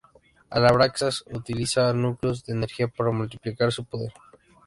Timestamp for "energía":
2.53-2.87